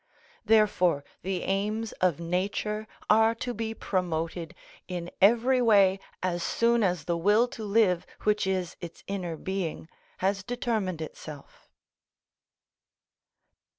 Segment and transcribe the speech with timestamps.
[0.43, 4.55] Therefore the aims of Nature are to be promoted
[4.87, 9.87] in every way as soon as the will to live, which is its inner being,
[10.17, 11.67] has determined itself.